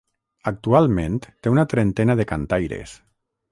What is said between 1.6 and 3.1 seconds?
trentena de cantaires.